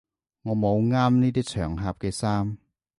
[0.41, 2.57] 我冇啱呢啲場合嘅衫